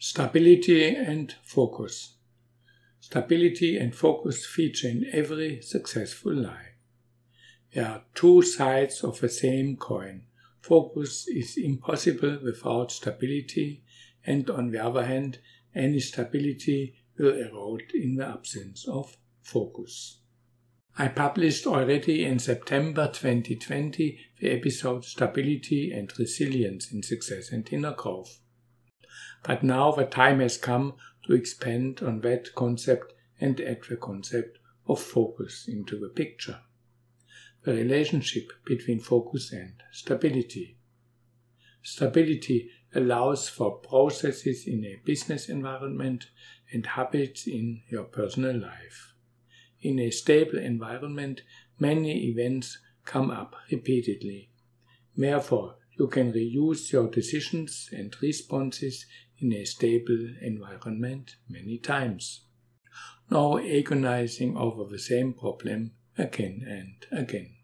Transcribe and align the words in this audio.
Stability 0.00 0.94
and 0.94 1.34
focus. 1.42 2.14
Stability 3.00 3.76
and 3.76 3.92
focus 3.92 4.46
feature 4.46 4.86
in 4.86 5.04
every 5.12 5.60
successful 5.60 6.32
life. 6.32 6.76
They 7.74 7.80
are 7.80 8.04
two 8.14 8.42
sides 8.42 9.02
of 9.02 9.18
the 9.18 9.28
same 9.28 9.76
coin. 9.76 10.22
Focus 10.60 11.26
is 11.26 11.56
impossible 11.56 12.38
without 12.44 12.92
stability, 12.92 13.82
and 14.24 14.48
on 14.48 14.70
the 14.70 14.84
other 14.84 15.04
hand, 15.04 15.40
any 15.74 15.98
stability 15.98 16.94
will 17.18 17.34
erode 17.34 17.90
in 17.92 18.14
the 18.14 18.26
absence 18.26 18.86
of 18.86 19.16
focus. 19.42 20.20
I 20.96 21.08
published 21.08 21.66
already 21.66 22.24
in 22.24 22.38
September 22.38 23.08
2020 23.08 24.16
the 24.38 24.50
episode 24.52 25.04
Stability 25.04 25.90
and 25.90 26.16
Resilience 26.16 26.92
in 26.92 27.02
Success 27.02 27.50
and 27.50 27.68
Inner 27.72 27.94
Growth. 27.94 28.38
But 29.42 29.62
now 29.62 29.92
the 29.92 30.04
time 30.04 30.40
has 30.40 30.56
come 30.56 30.94
to 31.26 31.34
expand 31.34 32.00
on 32.02 32.20
that 32.20 32.54
concept 32.54 33.14
and 33.40 33.60
add 33.60 33.82
the 33.88 33.96
concept 33.96 34.58
of 34.86 35.00
focus 35.00 35.66
into 35.68 35.98
the 35.98 36.08
picture. 36.08 36.60
The 37.62 37.74
relationship 37.74 38.52
between 38.64 39.00
focus 39.00 39.52
and 39.52 39.74
stability. 39.92 40.78
Stability 41.82 42.70
allows 42.94 43.48
for 43.48 43.78
processes 43.78 44.66
in 44.66 44.84
a 44.84 45.00
business 45.04 45.48
environment 45.48 46.30
and 46.72 46.86
habits 46.86 47.46
in 47.46 47.82
your 47.88 48.04
personal 48.04 48.58
life. 48.58 49.14
In 49.80 49.98
a 49.98 50.10
stable 50.10 50.58
environment, 50.58 51.42
many 51.78 52.26
events 52.26 52.78
come 53.04 53.30
up 53.30 53.54
repeatedly. 53.70 54.50
Therefore, 55.16 55.76
you 55.98 56.06
can 56.06 56.32
reuse 56.32 56.92
your 56.92 57.08
decisions 57.08 57.90
and 57.92 58.14
responses 58.22 59.06
in 59.38 59.52
a 59.52 59.64
stable 59.64 60.28
environment 60.40 61.36
many 61.48 61.78
times. 61.78 62.42
No 63.30 63.58
agonizing 63.58 64.56
over 64.56 64.84
the 64.84 64.98
same 64.98 65.34
problem 65.34 65.92
again 66.16 66.64
and 66.66 67.20
again. 67.20 67.56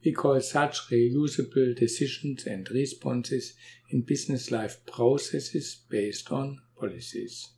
Because 0.00 0.50
such 0.50 0.90
reusable 0.90 1.76
decisions 1.76 2.46
and 2.46 2.68
responses 2.70 3.54
in 3.90 4.02
business 4.02 4.50
life 4.50 4.84
processes 4.86 5.82
based 5.88 6.32
on 6.32 6.60
policies. 6.78 7.50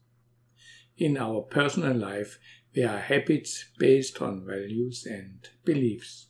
In 0.97 1.17
our 1.17 1.43
personal 1.43 1.97
life, 1.97 2.39
there 2.75 2.91
are 2.91 2.99
habits 2.99 3.67
based 3.79 4.21
on 4.21 4.47
values 4.47 5.07
and 5.07 5.49
beliefs. 5.65 6.30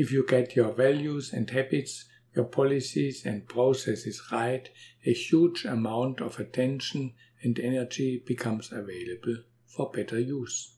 If 0.00 0.12
you 0.12 0.24
get 0.24 0.54
your 0.54 0.70
values 0.70 1.32
and 1.32 1.50
habits 1.50 2.04
your 2.32 2.44
policies 2.44 3.26
and 3.26 3.48
processes 3.48 4.22
right, 4.30 4.70
a 5.04 5.12
huge 5.12 5.64
amount 5.64 6.20
of 6.20 6.38
attention 6.38 7.14
and 7.42 7.58
energy 7.58 8.22
becomes 8.24 8.70
available 8.70 9.38
for 9.66 9.90
better 9.90 10.20
use. 10.20 10.76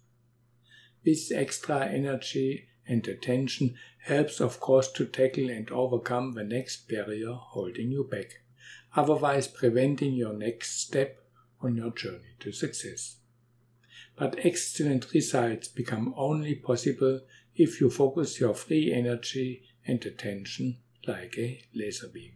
This 1.04 1.30
extra 1.30 1.84
energy 1.84 2.68
and 2.86 3.06
attention 3.06 3.74
helps, 4.04 4.40
of 4.40 4.58
course, 4.58 4.90
to 4.92 5.04
tackle 5.04 5.50
and 5.50 5.70
overcome 5.70 6.32
the 6.32 6.44
next 6.44 6.88
barrier 6.88 7.34
holding 7.34 7.90
you 7.90 8.04
back, 8.10 8.40
otherwise, 8.96 9.48
preventing 9.48 10.14
your 10.14 10.32
next 10.32 10.80
step 10.80 11.22
on 11.60 11.76
your 11.76 11.90
journey 11.90 12.36
to 12.38 12.52
success. 12.52 13.16
But 14.16 14.38
excellent 14.44 15.12
results 15.12 15.68
become 15.68 16.14
only 16.16 16.54
possible 16.54 17.20
if 17.54 17.80
you 17.80 17.90
focus 17.90 18.40
your 18.40 18.54
free 18.54 18.92
energy 18.92 19.62
and 19.86 20.04
attention 20.04 20.78
like 21.06 21.34
a 21.38 21.62
laser 21.74 22.08
beam. 22.08 22.32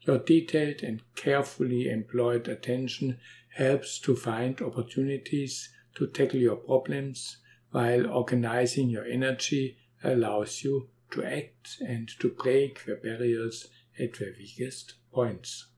Your 0.00 0.18
detailed 0.18 0.82
and 0.82 1.02
carefully 1.14 1.88
employed 1.88 2.48
attention 2.48 3.18
helps 3.54 4.00
to 4.00 4.16
find 4.16 4.60
opportunities 4.60 5.68
to 5.94 6.08
tackle 6.08 6.40
your 6.40 6.56
problems, 6.56 7.36
while 7.70 8.10
organizing 8.10 8.90
your 8.90 9.04
energy 9.04 9.78
allows 10.02 10.64
you 10.64 10.88
to 11.12 11.22
act 11.24 11.76
and 11.80 12.08
to 12.18 12.30
break 12.30 12.84
the 12.84 12.96
barriers 12.96 13.68
at 13.98 14.14
the 14.14 14.34
weakest 14.38 14.94
points. 15.12 15.68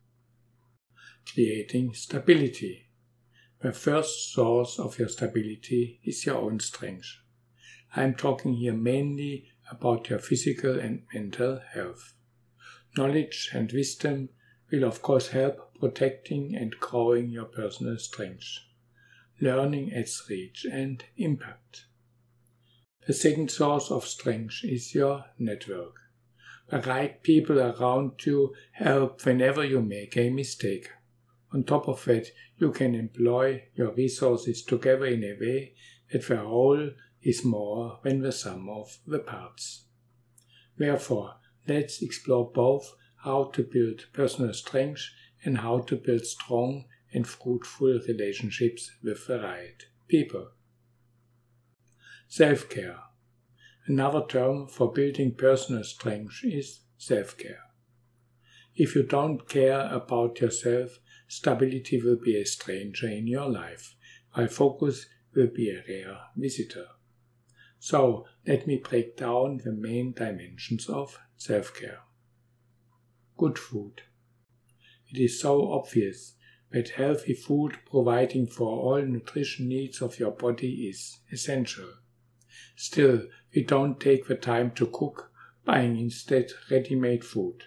Creating 1.32 1.92
stability. 1.92 2.86
The 3.60 3.72
first 3.72 4.32
source 4.32 4.78
of 4.78 4.98
your 4.98 5.08
stability 5.08 6.00
is 6.04 6.24
your 6.24 6.36
own 6.36 6.60
strength. 6.60 7.18
I 7.96 8.02
am 8.02 8.14
talking 8.14 8.54
here 8.54 8.72
mainly 8.72 9.46
about 9.70 10.10
your 10.10 10.18
physical 10.18 10.78
and 10.80 11.04
mental 11.14 11.60
health. 11.72 12.14
Knowledge 12.96 13.50
and 13.52 13.70
wisdom 13.70 14.30
will 14.70 14.84
of 14.84 15.00
course 15.00 15.28
help 15.28 15.78
protecting 15.78 16.56
and 16.56 16.78
growing 16.80 17.30
your 17.30 17.44
personal 17.44 17.98
strength. 17.98 18.58
Learning 19.40 19.92
adds 19.92 20.24
reach 20.28 20.64
and 20.64 21.04
impact. 21.16 21.86
The 23.06 23.12
second 23.12 23.50
source 23.50 23.90
of 23.90 24.06
strength 24.06 24.60
is 24.64 24.94
your 24.94 25.26
network. 25.38 25.94
The 26.70 26.80
right 26.80 27.22
people 27.22 27.60
around 27.60 28.24
you 28.24 28.54
help 28.72 29.24
whenever 29.24 29.64
you 29.64 29.82
make 29.82 30.16
a 30.16 30.30
mistake. 30.30 30.90
On 31.52 31.62
top 31.62 31.86
of 31.86 32.04
that, 32.06 32.28
you 32.56 32.72
can 32.72 32.94
employ 32.94 33.64
your 33.74 33.92
resources 33.92 34.64
together 34.64 35.06
in 35.06 35.22
a 35.22 35.36
way 35.38 35.74
that 36.10 36.26
the 36.26 36.38
whole 36.38 36.90
is 37.24 37.44
more 37.44 37.98
than 38.02 38.20
the 38.20 38.32
sum 38.32 38.68
of 38.68 38.98
the 39.06 39.18
parts. 39.18 39.86
Therefore, 40.76 41.36
let's 41.66 42.02
explore 42.02 42.50
both 42.50 42.94
how 43.24 43.44
to 43.54 43.62
build 43.62 44.06
personal 44.12 44.52
strength 44.52 45.08
and 45.44 45.58
how 45.58 45.80
to 45.80 45.96
build 45.96 46.26
strong 46.26 46.84
and 47.12 47.26
fruitful 47.26 48.00
relationships 48.06 48.90
with 49.02 49.26
the 49.26 49.40
right 49.40 49.82
people. 50.08 50.48
Self 52.28 52.68
care. 52.68 52.98
Another 53.86 54.24
term 54.26 54.66
for 54.66 54.92
building 54.92 55.34
personal 55.34 55.84
strength 55.84 56.40
is 56.42 56.80
self 56.98 57.36
care. 57.38 57.60
If 58.74 58.94
you 58.96 59.04
don't 59.04 59.48
care 59.48 59.88
about 59.92 60.40
yourself, 60.40 60.98
stability 61.28 62.02
will 62.02 62.16
be 62.16 62.36
a 62.36 62.44
stranger 62.44 63.08
in 63.08 63.26
your 63.26 63.48
life, 63.48 63.94
while 64.32 64.48
focus 64.48 65.06
will 65.34 65.46
be 65.46 65.70
a 65.70 65.84
rare 65.88 66.18
visitor. 66.36 66.86
So 67.84 68.24
let 68.46 68.66
me 68.66 68.76
break 68.78 69.14
down 69.14 69.60
the 69.62 69.70
main 69.70 70.14
dimensions 70.14 70.88
of 70.88 71.18
self 71.36 71.74
care. 71.78 71.98
Good 73.36 73.58
food. 73.58 74.00
It 75.12 75.20
is 75.22 75.38
so 75.38 75.70
obvious 75.70 76.36
that 76.72 76.96
healthy 76.96 77.34
food 77.34 77.76
providing 77.90 78.46
for 78.46 78.68
all 78.68 79.02
nutrition 79.02 79.68
needs 79.68 80.00
of 80.00 80.18
your 80.18 80.30
body 80.30 80.88
is 80.88 81.18
essential. 81.30 81.90
Still, 82.74 83.24
we 83.54 83.62
don't 83.64 84.00
take 84.00 84.28
the 84.28 84.36
time 84.36 84.70
to 84.76 84.86
cook, 84.86 85.30
buying 85.66 85.98
instead 85.98 86.52
ready 86.70 86.94
made 86.94 87.22
food. 87.22 87.64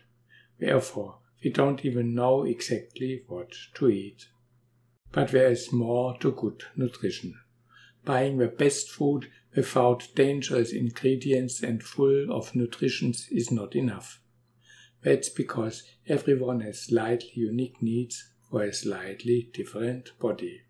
Therefore, 0.58 1.20
we 1.44 1.52
don't 1.52 1.86
even 1.86 2.16
know 2.16 2.44
exactly 2.44 3.22
what 3.28 3.54
to 3.76 3.88
eat. 3.88 4.26
But 5.12 5.30
there 5.30 5.52
is 5.52 5.72
more 5.72 6.18
to 6.22 6.32
good 6.32 6.64
nutrition. 6.76 7.36
Buying 8.04 8.40
the 8.40 8.48
best 8.48 8.90
food 8.90 9.28
without 9.56 10.08
dangerous 10.16 10.72
ingredients 10.72 11.64
and 11.64 11.82
full 11.82 12.32
of 12.32 12.56
nutrition 12.56 13.14
is 13.32 13.52
not 13.52 13.76
enough. 13.76 14.22
That's 15.04 15.30
because 15.30 15.84
everyone 16.08 16.62
has 16.62 16.82
slightly 16.82 17.32
unique 17.36 17.82
needs 17.82 18.34
for 18.50 18.64
a 18.64 18.74
slightly 18.74 19.50
different 19.54 20.12
body. 20.20 20.62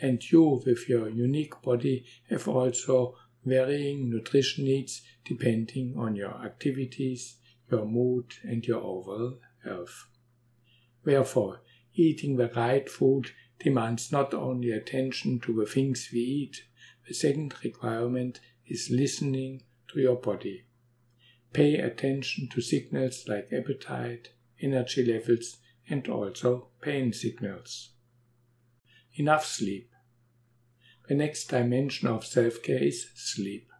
And 0.00 0.22
you, 0.30 0.62
with 0.66 0.88
your 0.88 1.08
unique 1.08 1.60
body, 1.62 2.04
have 2.28 2.48
also 2.48 3.16
varying 3.44 4.10
nutrition 4.10 4.64
needs 4.64 5.02
depending 5.24 5.94
on 5.96 6.16
your 6.16 6.34
activities, 6.44 7.36
your 7.70 7.86
mood, 7.86 8.34
and 8.42 8.64
your 8.66 8.80
overall 8.80 9.38
health. 9.64 10.06
Therefore, 11.04 11.60
eating 11.94 12.36
the 12.36 12.50
right 12.54 12.88
food 12.88 13.30
demands 13.58 14.10
not 14.10 14.34
only 14.34 14.70
attention 14.70 15.40
to 15.40 15.54
the 15.54 15.66
things 15.66 16.10
we 16.12 16.20
eat, 16.20 16.64
the 17.06 17.14
second 17.14 17.54
requirement 17.62 18.40
is 18.66 18.90
listening 18.90 19.62
to 19.88 20.00
your 20.00 20.16
body. 20.16 20.64
Pay 21.52 21.76
attention 21.76 22.48
to 22.48 22.60
signals 22.60 23.24
like 23.28 23.52
appetite, 23.52 24.30
energy 24.60 25.04
levels, 25.04 25.58
and 25.88 26.08
also 26.08 26.68
pain 26.80 27.12
signals. 27.12 27.90
Enough 29.14 29.44
sleep. 29.44 29.90
The 31.08 31.14
next 31.14 31.46
dimension 31.46 32.08
of 32.08 32.24
self 32.24 32.62
care 32.62 32.82
is 32.82 33.06
sleep. 33.14 33.70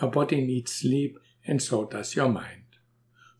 Your 0.00 0.10
body 0.10 0.44
needs 0.46 0.72
sleep, 0.72 1.18
and 1.46 1.60
so 1.60 1.86
does 1.86 2.14
your 2.14 2.28
mind. 2.28 2.64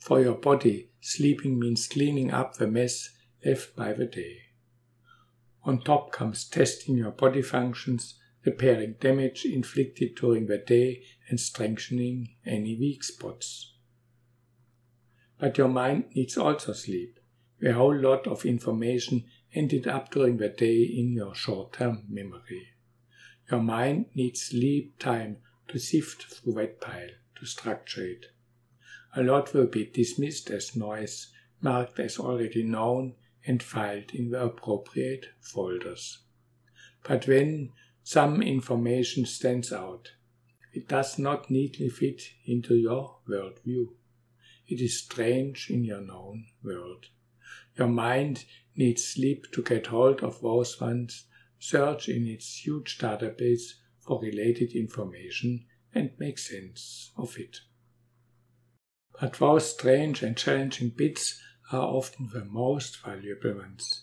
For 0.00 0.20
your 0.20 0.34
body, 0.34 0.90
sleeping 1.00 1.58
means 1.58 1.86
cleaning 1.86 2.32
up 2.32 2.54
the 2.54 2.66
mess 2.66 3.10
left 3.44 3.76
by 3.76 3.92
the 3.92 4.06
day. 4.06 4.47
On 5.68 5.78
top 5.78 6.12
comes 6.12 6.48
testing 6.48 6.96
your 6.96 7.10
body 7.10 7.42
functions, 7.42 8.14
repairing 8.42 8.94
damage 9.00 9.44
inflicted 9.44 10.14
during 10.14 10.46
the 10.46 10.56
day, 10.56 11.02
and 11.28 11.38
strengthening 11.38 12.36
any 12.46 12.74
weak 12.74 13.04
spots. 13.04 13.74
But 15.38 15.58
your 15.58 15.68
mind 15.68 16.04
needs 16.14 16.38
also 16.38 16.72
sleep. 16.72 17.20
A 17.62 17.72
whole 17.72 17.94
lot 17.94 18.26
of 18.26 18.46
information 18.46 19.24
ended 19.52 19.86
up 19.86 20.10
during 20.10 20.38
the 20.38 20.48
day 20.48 20.84
in 20.84 21.12
your 21.12 21.34
short-term 21.34 22.04
memory. 22.08 22.68
Your 23.50 23.60
mind 23.60 24.06
needs 24.14 24.40
sleep 24.40 24.98
time 24.98 25.36
to 25.68 25.78
sift 25.78 26.22
through 26.32 26.54
that 26.54 26.80
pile, 26.80 27.10
to 27.38 27.44
structure 27.44 28.06
it. 28.06 28.24
A 29.14 29.22
lot 29.22 29.52
will 29.52 29.66
be 29.66 29.84
dismissed 29.84 30.48
as 30.48 30.74
noise, 30.74 31.30
marked 31.60 32.00
as 32.00 32.18
already 32.18 32.62
known, 32.62 33.16
and 33.46 33.62
filed 33.62 34.12
in 34.12 34.30
the 34.30 34.42
appropriate 34.42 35.26
folders. 35.40 36.18
But 37.02 37.26
when 37.26 37.72
some 38.02 38.42
information 38.42 39.26
stands 39.26 39.72
out, 39.72 40.12
it 40.72 40.88
does 40.88 41.18
not 41.18 41.50
neatly 41.50 41.88
fit 41.88 42.22
into 42.44 42.74
your 42.74 43.18
worldview. 43.28 43.88
It 44.66 44.80
is 44.80 45.02
strange 45.02 45.70
in 45.70 45.84
your 45.84 46.00
known 46.00 46.46
world. 46.62 47.06
Your 47.76 47.88
mind 47.88 48.44
needs 48.76 49.04
sleep 49.04 49.50
to 49.52 49.62
get 49.62 49.86
hold 49.86 50.22
of 50.22 50.40
those 50.40 50.80
ones, 50.80 51.24
search 51.58 52.08
in 52.08 52.26
its 52.26 52.64
huge 52.64 52.98
database 52.98 53.72
for 54.00 54.20
related 54.20 54.72
information 54.72 55.64
and 55.94 56.10
make 56.18 56.38
sense 56.38 57.12
of 57.16 57.36
it. 57.38 57.58
But 59.20 59.34
those 59.34 59.72
strange 59.72 60.22
and 60.22 60.36
challenging 60.36 60.90
bits 60.90 61.40
are 61.70 61.86
often 61.86 62.30
the 62.32 62.44
most 62.44 63.02
valuable 63.04 63.54
ones. 63.54 64.02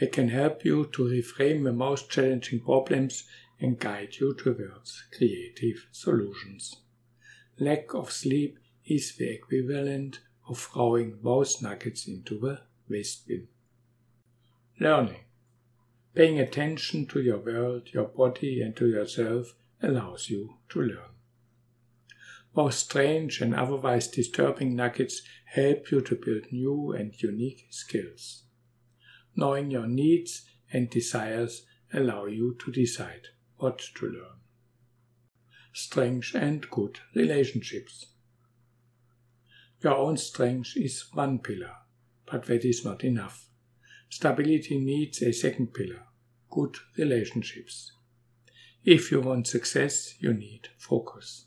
They 0.00 0.08
can 0.08 0.28
help 0.28 0.64
you 0.64 0.86
to 0.92 1.04
reframe 1.04 1.64
the 1.64 1.72
most 1.72 2.10
challenging 2.10 2.60
problems 2.60 3.24
and 3.60 3.78
guide 3.78 4.16
you 4.16 4.34
towards 4.34 5.04
creative 5.16 5.86
solutions. 5.92 6.76
Lack 7.58 7.94
of 7.94 8.10
sleep 8.10 8.58
is 8.84 9.14
the 9.16 9.30
equivalent 9.30 10.20
of 10.48 10.58
throwing 10.58 11.18
those 11.22 11.62
nuggets 11.62 12.06
into 12.08 12.38
the 12.38 12.60
waste 12.88 13.28
bin. 13.28 13.48
Learning. 14.80 15.20
Paying 16.14 16.40
attention 16.40 17.06
to 17.06 17.20
your 17.20 17.38
world, 17.38 17.88
your 17.92 18.04
body, 18.04 18.60
and 18.60 18.74
to 18.76 18.88
yourself 18.88 19.54
allows 19.82 20.28
you 20.28 20.54
to 20.68 20.80
learn. 20.80 21.13
Those 22.54 22.76
strange 22.76 23.40
and 23.40 23.54
otherwise 23.54 24.08
disturbing 24.08 24.76
nuggets 24.76 25.22
help 25.46 25.90
you 25.90 26.00
to 26.02 26.14
build 26.14 26.52
new 26.52 26.92
and 26.92 27.12
unique 27.20 27.66
skills. 27.70 28.44
Knowing 29.34 29.70
your 29.70 29.86
needs 29.86 30.46
and 30.72 30.88
desires 30.88 31.66
allow 31.92 32.26
you 32.26 32.56
to 32.64 32.70
decide 32.70 33.28
what 33.56 33.78
to 33.96 34.06
learn. 34.06 34.40
Strange 35.72 36.34
and 36.34 36.70
good 36.70 37.00
relationships. 37.14 38.06
Your 39.82 39.96
own 39.96 40.16
strength 40.16 40.76
is 40.76 41.06
one 41.12 41.40
pillar, 41.40 41.74
but 42.30 42.44
that 42.44 42.64
is 42.64 42.84
not 42.84 43.02
enough. 43.02 43.48
Stability 44.08 44.78
needs 44.78 45.20
a 45.22 45.32
second 45.32 45.74
pillar 45.74 46.04
good 46.54 46.76
relationships. 46.96 47.90
If 48.84 49.10
you 49.10 49.20
want 49.20 49.48
success, 49.48 50.14
you 50.20 50.32
need 50.32 50.68
focus. 50.78 51.46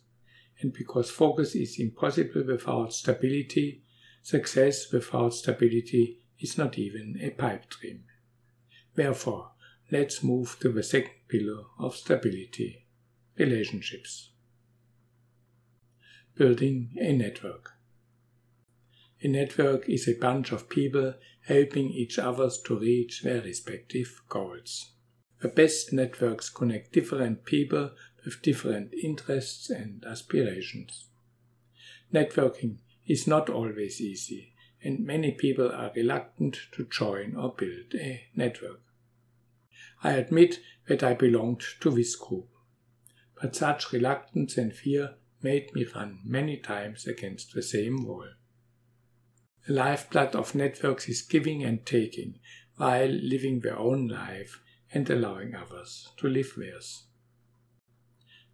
And 0.61 0.73
because 0.73 1.09
focus 1.09 1.55
is 1.55 1.79
impossible 1.79 2.43
without 2.45 2.93
stability, 2.93 3.83
success 4.21 4.91
without 4.91 5.33
stability 5.33 6.21
is 6.39 6.57
not 6.57 6.77
even 6.77 7.19
a 7.21 7.29
pipe 7.29 7.69
dream. 7.69 8.03
Therefore, 8.95 9.51
let's 9.91 10.23
move 10.23 10.57
to 10.61 10.69
the 10.71 10.83
second 10.83 11.11
pillar 11.27 11.63
of 11.79 11.95
stability 11.95 12.85
relationships. 13.37 14.31
Building 16.35 16.91
a 16.99 17.13
network. 17.13 17.73
A 19.21 19.27
network 19.27 19.89
is 19.89 20.07
a 20.07 20.13
bunch 20.13 20.51
of 20.51 20.69
people 20.69 21.15
helping 21.41 21.89
each 21.89 22.19
other 22.19 22.49
to 22.65 22.79
reach 22.79 23.23
their 23.23 23.41
respective 23.41 24.21
goals. 24.29 24.91
The 25.39 25.47
best 25.47 25.93
networks 25.93 26.49
connect 26.49 26.93
different 26.93 27.45
people 27.45 27.91
with 28.27 28.41
different 28.41 28.93
interests 28.93 29.69
and 29.69 30.03
aspirations. 30.05 31.05
Networking 32.13 32.79
is 33.05 33.25
not 33.25 33.49
always 33.49 34.01
easy, 34.01 34.53
and 34.83 35.05
many 35.05 35.31
people 35.31 35.71
are 35.71 35.93
reluctant 35.95 36.57
to 36.73 36.83
join 36.83 37.37
or 37.37 37.55
build 37.57 37.95
a 37.95 38.25
network. 38.35 38.81
I 40.03 40.11
admit 40.11 40.59
that 40.89 41.03
I 41.03 41.13
belonged 41.13 41.63
to 41.79 41.89
this 41.89 42.17
group, 42.17 42.49
but 43.41 43.55
such 43.55 43.93
reluctance 43.93 44.57
and 44.57 44.73
fear 44.73 45.15
made 45.41 45.73
me 45.73 45.85
run 45.95 46.19
many 46.25 46.57
times 46.57 47.07
against 47.07 47.53
the 47.53 47.63
same 47.63 48.05
wall. 48.05 48.27
The 49.65 49.73
lifeblood 49.73 50.35
of 50.35 50.53
networks 50.53 51.07
is 51.07 51.21
giving 51.21 51.63
and 51.63 51.85
taking 51.85 52.39
while 52.75 53.07
living 53.07 53.61
their 53.61 53.79
own 53.79 54.09
life 54.09 54.59
and 54.93 55.09
allowing 55.09 55.55
others 55.55 56.09
to 56.17 56.27
live 56.27 56.51
theirs. 56.57 57.03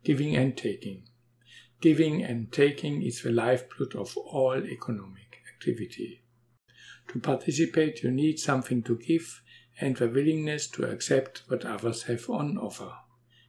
Giving 0.04 0.36
and 0.36 0.58
taking. 0.58 1.04
Giving 1.82 2.24
and 2.24 2.52
taking 2.52 3.02
is 3.02 3.22
the 3.22 3.32
lifeblood 3.32 3.96
of 3.96 4.16
all 4.18 4.64
economic 4.64 5.38
activity. 5.54 6.24
To 7.10 7.20
participate, 7.20 8.04
you 8.04 8.12
need 8.12 8.40
something 8.40 8.84
to 8.84 8.98
give 8.98 9.42
and 9.80 9.96
the 9.98 10.08
willingness 10.08 10.68
to 10.68 10.90
accept 10.90 11.44
what 11.48 11.66
others 11.66 12.04
have 12.04 12.30
on 12.30 12.58
offer. 12.58 12.94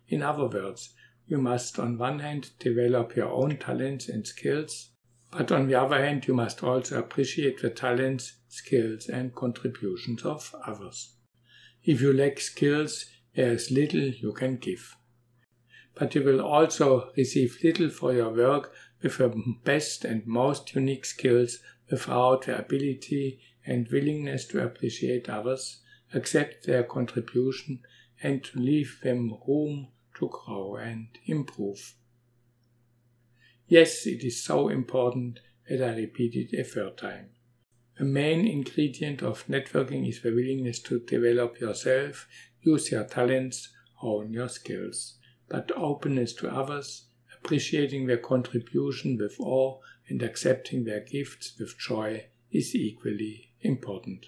In 0.09 0.23
other 0.23 0.47
words, 0.47 0.95
you 1.27 1.39
must 1.39 1.79
on 1.79 1.99
one 1.99 2.19
hand 2.19 2.51
develop 2.59 3.17
your 3.17 3.31
own 3.31 3.57
talents 3.59 4.09
and 4.09 4.27
skills 4.27 4.91
but 5.37 5.50
on 5.50 5.67
the 5.67 5.75
other 5.75 5.99
hand, 5.99 6.29
you 6.29 6.35
must 6.35 6.62
also 6.62 6.97
appreciate 6.97 7.61
the 7.61 7.71
talents, 7.71 8.35
skills, 8.49 9.09
and 9.09 9.35
contributions 9.35 10.25
of 10.25 10.55
others. 10.65 11.17
If 11.83 12.00
you 12.00 12.12
lack 12.12 12.39
skills, 12.39 13.07
there 13.35 13.50
is 13.50 13.73
little 13.73 14.00
you 14.00 14.33
can 14.33 14.59
give. 14.59 14.97
But 15.94 16.14
you 16.14 16.23
will 16.23 16.41
also 16.41 17.12
receive 17.17 17.58
little 17.62 17.88
for 17.88 18.12
your 18.12 18.31
work 18.31 18.73
with 19.02 19.19
your 19.19 19.35
best 19.64 20.05
and 20.05 20.26
most 20.26 20.75
unique 20.75 21.05
skills 21.05 21.58
without 21.91 22.46
the 22.46 22.58
ability 22.58 23.41
and 23.67 23.88
willingness 23.88 24.46
to 24.46 24.64
appreciate 24.64 25.29
others, 25.29 25.82
accept 26.12 26.67
their 26.67 26.82
contribution, 26.82 27.81
and 28.23 28.43
to 28.44 28.58
leave 28.58 29.00
them 29.02 29.37
room 29.46 29.88
to 30.19 30.29
grow 30.29 30.76
and 30.76 31.08
improve. 31.26 31.94
Yes, 33.67 34.06
it 34.06 34.25
is 34.25 34.43
so 34.43 34.69
important 34.69 35.40
that 35.69 35.82
I 35.82 35.97
repeat 35.97 36.35
it 36.35 36.58
a 36.58 36.64
third 36.64 36.99
time. 36.99 37.31
The 37.99 38.05
main 38.05 38.47
ingredient 38.47 39.23
of 39.23 39.47
networking 39.47 40.08
is 40.08 40.20
the 40.20 40.31
willingness 40.31 40.80
to 40.83 41.00
develop 41.00 41.61
yourself, 41.61 42.26
use 42.61 42.90
your 42.90 43.04
talents, 43.04 43.71
hone 43.97 44.33
your 44.33 44.49
skills, 44.49 45.19
but 45.49 45.71
openness 45.77 46.33
to 46.35 46.49
others, 46.49 47.07
appreciating 47.35 48.07
their 48.07 48.19
contribution 48.19 49.19
with 49.19 49.39
awe 49.39 49.79
and 50.09 50.23
accepting 50.23 50.85
their 50.85 51.01
gifts 51.01 51.55
with 51.59 51.79
joy 51.79 52.27
is 52.51 52.75
equally 52.75 53.51
important. 53.61 54.27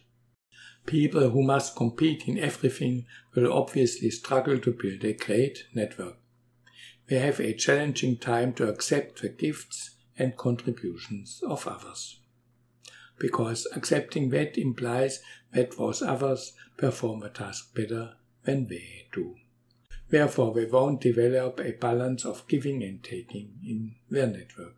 People 0.87 1.31
who 1.31 1.43
must 1.43 1.77
compete 1.77 2.29
in 2.29 2.39
everything 2.39 3.07
will 3.35 3.53
obviously 3.53 4.11
struggle 4.11 4.59
to 4.59 4.73
build 4.73 5.05
a 5.05 5.13
great 5.13 5.67
network 5.75 6.19
we 7.09 7.17
have 7.17 7.39
a 7.39 7.55
challenging 7.55 8.17
time 8.17 8.53
to 8.55 8.69
accept 8.69 9.23
the 9.23 9.29
gifts 9.29 9.97
and 10.19 10.37
contributions 10.37 11.41
of 11.47 11.67
others. 11.67 12.21
Because 13.19 13.67
accepting 13.75 14.31
that 14.31 14.59
implies 14.59 15.23
that 15.53 15.77
those 15.77 16.03
others 16.03 16.53
perform 16.77 17.23
a 17.23 17.31
task 17.31 17.75
better 17.75 18.15
than 18.43 18.67
we 18.69 19.07
do. 19.13 19.37
Therefore, 20.09 20.53
we 20.53 20.67
won't 20.67 21.01
develop 21.01 21.61
a 21.61 21.73
balance 21.73 22.25
of 22.25 22.47
giving 22.47 22.83
and 22.83 23.03
taking 23.03 23.59
in 23.65 23.97
their 24.09 24.27
network. 24.27 24.77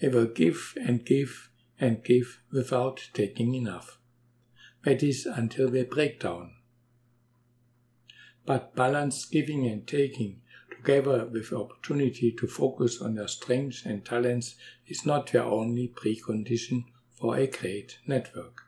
They 0.00 0.08
will 0.08 0.26
give 0.26 0.74
and 0.80 1.04
give 1.04 1.50
and 1.78 2.02
give 2.02 2.40
without 2.50 3.10
taking 3.12 3.54
enough. 3.54 3.98
That 4.84 5.02
is 5.02 5.26
until 5.26 5.68
they 5.68 5.84
break 5.84 6.20
down. 6.20 6.52
But 8.46 8.74
balanced 8.74 9.30
giving 9.30 9.66
and 9.66 9.86
taking 9.86 10.40
together 10.70 11.26
with 11.26 11.52
opportunity 11.52 12.32
to 12.32 12.46
focus 12.46 13.02
on 13.02 13.16
their 13.16 13.28
strengths 13.28 13.84
and 13.84 14.04
talents 14.04 14.54
is 14.86 15.04
not 15.04 15.30
their 15.32 15.44
only 15.44 15.88
precondition 15.88 16.84
for 17.10 17.36
a 17.36 17.46
great 17.46 17.98
network. 18.06 18.62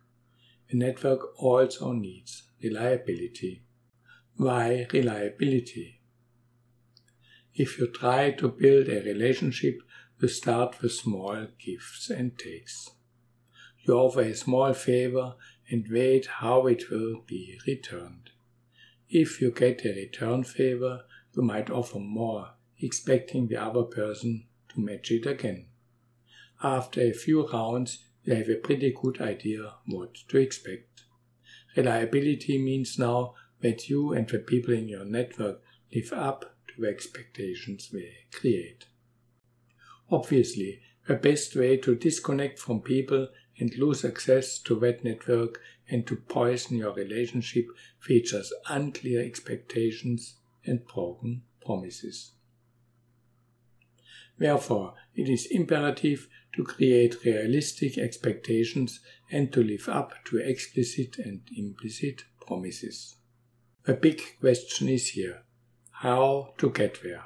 A 0.71 0.77
network 0.77 1.41
also 1.43 1.93
needs 1.93 2.43
reliability. 2.63 3.63
Why 4.41 4.87
reliability? 4.91 6.01
If 7.55 7.79
you 7.79 7.89
try 7.89 8.31
to 8.31 8.49
build 8.49 8.89
a 8.89 9.03
relationship, 9.03 9.83
you 10.19 10.29
start 10.29 10.81
with 10.81 10.93
small 10.93 11.49
gifts 11.59 12.09
and 12.09 12.39
takes. 12.39 12.89
You 13.81 13.99
offer 13.99 14.23
a 14.23 14.35
small 14.35 14.73
favor 14.73 15.35
and 15.69 15.87
wait 15.91 16.25
how 16.41 16.67
it 16.69 16.91
will 16.91 17.21
be 17.27 17.59
returned. 17.67 18.31
If 19.11 19.43
you 19.43 19.51
get 19.51 19.85
a 19.85 19.93
return 19.95 20.45
favor, 20.45 21.03
you 21.37 21.43
might 21.43 21.69
offer 21.69 21.99
more, 21.99 22.53
expecting 22.79 23.49
the 23.49 23.63
other 23.63 23.83
person 23.83 24.47
to 24.71 24.81
match 24.81 25.11
it 25.11 25.27
again. 25.27 25.67
after 26.63 27.03
a 27.03 27.13
few 27.13 27.47
rounds 27.47 28.07
you 28.25 28.35
have 28.37 28.49
a 28.49 28.55
pretty 28.55 28.91
good 29.03 29.21
idea 29.21 29.75
what 29.85 30.15
to 30.29 30.39
expect. 30.39 31.03
Reliability 31.77 32.57
means 32.57 32.99
now 32.99 33.35
that 33.63 33.89
you 33.89 34.13
and 34.13 34.29
the 34.29 34.39
people 34.39 34.75
in 34.75 34.89
your 34.89 35.05
network 35.05 35.61
live 35.95 36.13
up 36.13 36.57
to 36.69 36.81
the 36.81 36.89
expectations 36.89 37.91
they 37.93 38.13
create. 38.33 38.87
Obviously, 40.11 40.81
the 41.07 41.15
best 41.15 41.57
way 41.57 41.77
to 41.77 41.95
disconnect 41.95 42.59
from 42.59 42.81
people 42.81 43.29
and 43.59 43.77
lose 43.77 44.05
access 44.05 44.59
to 44.59 44.79
that 44.81 45.05
network 45.05 45.61
and 45.89 46.07
to 46.07 46.17
poison 46.17 46.77
your 46.77 46.95
relationship 46.95 47.67
features 47.99 48.53
unclear 48.69 49.23
expectations 49.25 50.37
and 50.65 50.87
broken 50.87 51.43
promises. 51.65 52.33
Therefore, 54.39 54.95
it 55.15 55.29
is 55.29 55.47
imperative 55.47 56.29
to 56.55 56.65
create 56.65 57.25
realistic 57.25 57.99
expectations 57.99 59.01
and 59.31 59.53
to 59.53 59.63
live 59.63 59.89
up 59.89 60.13
to 60.27 60.39
explicit 60.39 61.19
and 61.19 61.43
implicit 61.55 62.25
promises. 62.47 63.17
The 63.85 63.95
big 63.95 64.21
question 64.41 64.89
is 64.89 65.09
here 65.11 65.43
how 65.91 66.55
to 66.59 66.71
get 66.71 67.03
there. 67.03 67.25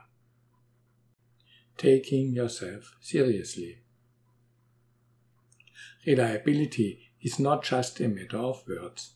Taking 1.77 2.33
yourself 2.33 2.95
seriously. 3.01 3.79
Reliability 6.07 7.11
is 7.21 7.41
not 7.41 7.65
just 7.65 7.99
a 8.01 8.09
matter 8.09 8.39
of 8.39 8.63
words. 8.69 9.15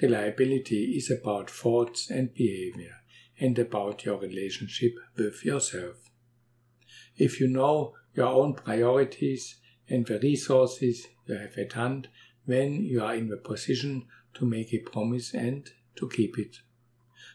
Reliability 0.00 0.96
is 0.96 1.10
about 1.10 1.50
thoughts 1.50 2.10
and 2.10 2.32
behavior 2.32 2.96
and 3.38 3.58
about 3.58 4.04
your 4.04 4.18
relationship 4.18 4.94
with 5.16 5.44
yourself. 5.44 6.10
If 7.16 7.40
you 7.40 7.48
know 7.48 7.94
your 8.14 8.28
own 8.28 8.54
priorities 8.54 9.56
and 9.88 10.06
the 10.06 10.18
resources 10.20 11.06
you 11.26 11.34
have 11.34 11.58
at 11.58 11.74
hand, 11.74 12.08
then 12.46 12.82
you 12.82 13.02
are 13.02 13.14
in 13.14 13.28
the 13.28 13.36
position 13.36 14.06
to 14.34 14.46
make 14.46 14.72
a 14.72 14.78
promise 14.78 15.34
and 15.34 15.68
to 15.96 16.08
keep 16.08 16.38
it. 16.38 16.58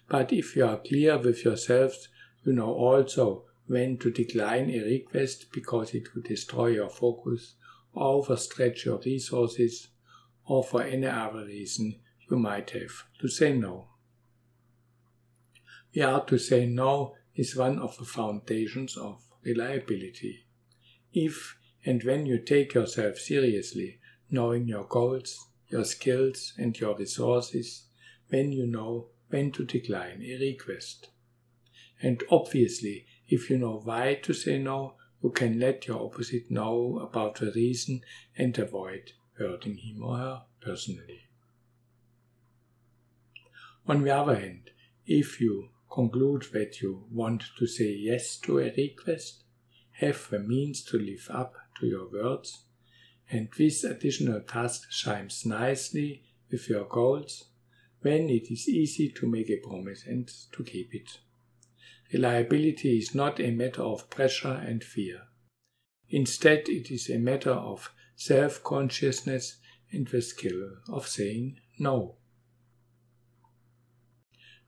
But 0.09 0.33
if 0.33 0.55
you 0.55 0.65
are 0.65 0.77
clear 0.77 1.17
with 1.17 1.43
yourselves, 1.43 2.09
you 2.43 2.53
know 2.53 2.73
also 2.73 3.45
when 3.67 3.97
to 3.99 4.11
decline 4.11 4.69
a 4.69 4.83
request 4.83 5.47
because 5.53 5.93
it 5.93 6.13
would 6.13 6.25
destroy 6.25 6.67
your 6.67 6.89
focus 6.89 7.55
overstretch 7.95 8.85
your 8.85 8.99
resources, 8.99 9.89
or 10.45 10.63
for 10.63 10.83
any 10.83 11.07
other 11.07 11.45
reason 11.45 11.99
you 12.29 12.37
might 12.37 12.69
have 12.71 13.03
to 13.19 13.27
say 13.27 13.53
no. 13.53 13.87
The 15.93 16.03
art 16.03 16.27
to 16.29 16.37
say 16.39 16.65
no 16.65 17.15
is 17.35 17.55
one 17.55 17.79
of 17.79 17.97
the 17.97 18.05
foundations 18.05 18.97
of 18.97 19.21
reliability. 19.43 20.45
If 21.13 21.57
and 21.85 22.03
when 22.03 22.25
you 22.25 22.39
take 22.39 22.73
yourself 22.73 23.17
seriously, 23.17 23.99
knowing 24.29 24.67
your 24.67 24.85
goals, 24.85 25.49
your 25.67 25.83
skills, 25.83 26.53
and 26.57 26.77
your 26.79 26.97
resources, 26.97 27.87
then 28.29 28.51
you 28.51 28.65
know 28.65 29.09
when 29.33 29.51
to 29.51 29.65
decline 29.65 30.21
a 30.21 30.37
request. 30.37 31.09
And 31.99 32.21
obviously, 32.29 33.07
if 33.27 33.49
you 33.49 33.57
know 33.57 33.81
why 33.83 34.19
to 34.21 34.31
say 34.31 34.59
no, 34.59 34.93
you 35.23 35.31
can 35.31 35.59
let 35.59 35.87
your 35.87 36.05
opposite 36.05 36.51
know 36.51 36.99
about 37.01 37.39
the 37.39 37.51
reason 37.51 38.01
and 38.37 38.55
avoid 38.59 39.13
hurting 39.39 39.77
him 39.77 40.03
or 40.03 40.17
her 40.17 40.41
personally. 40.61 41.21
On 43.87 44.03
the 44.03 44.11
other 44.11 44.35
hand, 44.35 44.69
if 45.07 45.41
you 45.41 45.69
conclude 45.91 46.45
that 46.53 46.81
you 46.81 47.05
want 47.11 47.43
to 47.57 47.65
say 47.65 47.91
yes 47.91 48.37
to 48.37 48.59
a 48.59 48.71
request, 48.77 49.45
have 49.93 50.27
the 50.29 50.39
means 50.39 50.83
to 50.83 50.97
live 50.99 51.27
up 51.31 51.55
to 51.79 51.87
your 51.87 52.07
words, 52.11 52.65
and 53.31 53.49
this 53.57 53.83
additional 53.83 54.41
task 54.41 54.91
chimes 54.91 55.43
nicely 55.43 56.23
with 56.51 56.69
your 56.69 56.85
goals, 56.85 57.45
then 58.03 58.29
it 58.29 58.51
is 58.51 58.69
easy 58.69 59.09
to 59.09 59.27
make 59.27 59.49
a 59.49 59.57
promise 59.57 60.05
and 60.05 60.29
to 60.51 60.63
keep 60.63 60.93
it. 60.93 61.19
Reliability 62.11 62.97
is 62.99 63.15
not 63.15 63.39
a 63.39 63.51
matter 63.51 63.81
of 63.81 64.09
pressure 64.09 64.61
and 64.67 64.83
fear. 64.83 65.21
Instead, 66.09 66.69
it 66.69 66.91
is 66.91 67.09
a 67.09 67.17
matter 67.17 67.51
of 67.51 67.91
self 68.15 68.63
consciousness 68.63 69.57
and 69.91 70.07
the 70.07 70.21
skill 70.21 70.77
of 70.89 71.07
saying 71.07 71.59
no. 71.79 72.15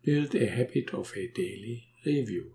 Build 0.01 0.33
a 0.35 0.47
habit 0.47 0.93
of 0.93 1.13
a 1.15 1.27
daily 1.27 1.87
review. 2.05 2.53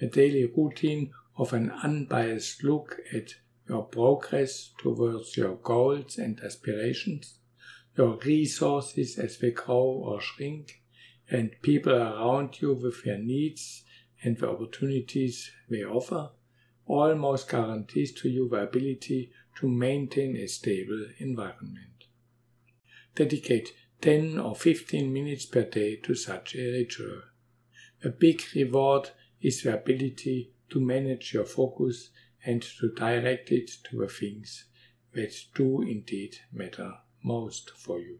A 0.00 0.06
daily 0.06 0.44
routine 0.44 1.12
of 1.36 1.52
an 1.52 1.70
unbiased 1.70 2.62
look 2.62 3.00
at 3.12 3.34
your 3.68 3.84
progress 3.84 4.72
towards 4.78 5.36
your 5.36 5.56
goals 5.56 6.18
and 6.18 6.40
aspirations, 6.40 7.37
your 7.98 8.16
resources 8.24 9.18
as 9.18 9.38
they 9.38 9.50
grow 9.50 9.82
or 10.06 10.20
shrink, 10.20 10.80
and 11.28 11.50
people 11.62 11.92
around 11.92 12.62
you 12.62 12.72
with 12.72 13.04
their 13.04 13.18
needs 13.18 13.82
and 14.22 14.38
the 14.38 14.48
opportunities 14.48 15.50
they 15.68 15.82
offer, 15.82 16.30
almost 16.86 17.50
guarantees 17.50 18.12
to 18.14 18.28
you 18.28 18.48
the 18.48 18.62
ability 18.62 19.32
to 19.56 19.68
maintain 19.68 20.36
a 20.36 20.46
stable 20.46 21.06
environment. 21.18 22.04
Dedicate 23.16 23.72
10 24.00 24.38
or 24.38 24.54
15 24.54 25.12
minutes 25.12 25.44
per 25.46 25.64
day 25.64 25.96
to 25.96 26.14
such 26.14 26.54
a 26.54 26.70
ritual. 26.70 27.22
A 28.04 28.10
big 28.10 28.40
reward 28.54 29.10
is 29.42 29.62
the 29.62 29.74
ability 29.74 30.52
to 30.70 30.80
manage 30.80 31.34
your 31.34 31.44
focus 31.44 32.10
and 32.44 32.62
to 32.62 32.94
direct 32.94 33.50
it 33.50 33.70
to 33.90 33.98
the 33.98 34.08
things 34.08 34.66
that 35.14 35.34
do 35.54 35.82
indeed 35.82 36.36
matter 36.52 36.94
most 37.22 37.70
for 37.70 37.98
you. 37.98 38.18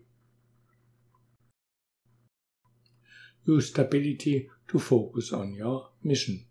Use 3.46 3.68
stability 3.70 4.48
to 4.68 4.78
focus 4.78 5.32
on 5.32 5.54
your 5.54 5.90
mission. 6.02 6.44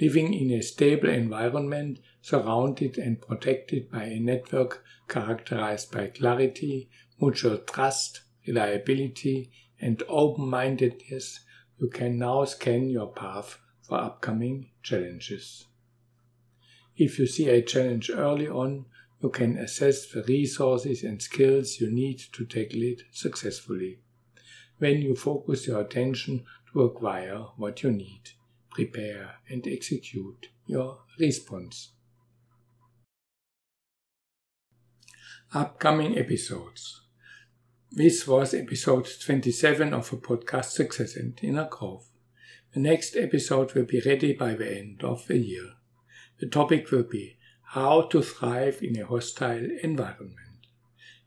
Living 0.00 0.34
in 0.34 0.50
a 0.50 0.60
stable 0.60 1.08
environment 1.08 2.00
surrounded 2.20 2.98
and 2.98 3.20
protected 3.20 3.90
by 3.90 4.04
a 4.04 4.18
network 4.18 4.84
characterized 5.08 5.92
by 5.92 6.08
clarity, 6.08 6.90
mutual 7.20 7.58
trust, 7.58 8.22
reliability, 8.46 9.50
and 9.80 10.02
open 10.08 10.48
mindedness, 10.48 11.40
you 11.78 11.88
can 11.88 12.18
now 12.18 12.44
scan 12.44 12.88
your 12.88 13.12
path 13.12 13.58
for 13.82 13.98
upcoming 13.98 14.70
challenges. 14.82 15.66
If 16.96 17.18
you 17.18 17.26
see 17.26 17.48
a 17.48 17.62
challenge 17.62 18.10
early 18.10 18.48
on, 18.48 18.86
you 19.24 19.30
can 19.30 19.56
assess 19.56 20.06
the 20.12 20.22
resources 20.24 21.02
and 21.02 21.22
skills 21.22 21.80
you 21.80 21.90
need 21.90 22.18
to 22.30 22.44
tackle 22.44 22.82
it 22.82 23.00
successfully 23.10 23.98
when 24.76 25.00
you 25.00 25.16
focus 25.16 25.66
your 25.66 25.80
attention 25.80 26.44
to 26.70 26.82
acquire 26.82 27.38
what 27.56 27.82
you 27.82 27.90
need, 27.90 28.20
prepare 28.70 29.36
and 29.48 29.66
execute 29.66 30.48
your 30.66 30.98
response. 31.18 31.92
Upcoming 35.54 36.18
episodes. 36.18 37.00
This 37.90 38.26
was 38.28 38.52
episode 38.52 39.08
27 39.24 39.94
of 39.94 40.10
the 40.10 40.16
podcast 40.18 40.66
Success 40.66 41.16
and 41.16 41.38
Inner 41.40 41.68
Growth. 41.70 42.10
The 42.74 42.80
next 42.80 43.16
episode 43.16 43.72
will 43.72 43.86
be 43.86 44.02
ready 44.04 44.34
by 44.34 44.52
the 44.52 44.76
end 44.76 45.02
of 45.02 45.26
the 45.28 45.38
year. 45.38 45.70
The 46.40 46.46
topic 46.46 46.90
will 46.90 47.04
be 47.04 47.38
how 47.74 48.02
to 48.02 48.22
thrive 48.22 48.78
in 48.82 48.96
a 49.00 49.04
hostile 49.04 49.66
environment. 49.82 50.68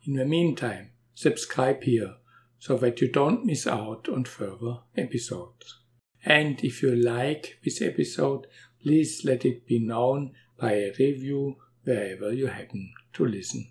In 0.06 0.14
the 0.14 0.24
meantime, 0.24 0.92
subscribe 1.14 1.84
here 1.84 2.16
so 2.58 2.78
that 2.78 3.02
you 3.02 3.12
don't 3.12 3.46
miss 3.46 3.68
out 3.68 4.08
on 4.08 4.24
further 4.24 4.78
episodes. 4.96 5.82
And 6.24 6.64
if 6.64 6.82
you 6.82 6.96
like 6.96 7.60
this 7.66 7.82
episode, 7.82 8.48
please 8.82 9.26
let 9.26 9.44
it 9.44 9.68
be 9.68 9.80
known 9.80 10.32
by 10.58 10.76
a 10.76 10.94
review 10.98 11.58
wherever 11.84 12.32
you 12.32 12.48
happen 12.48 12.94
to 13.12 13.26
listen. 13.26 13.68